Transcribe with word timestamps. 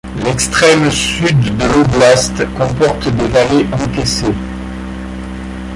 L'extrême 0.25 0.89
sud 0.89 1.39
de 1.57 1.65
l'oblast 1.75 2.35
comporte 2.57 3.07
des 3.09 3.27
vallées 3.27 3.67
encaissées. 3.71 4.33